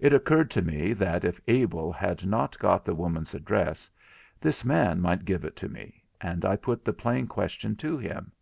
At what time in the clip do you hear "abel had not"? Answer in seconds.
1.46-2.58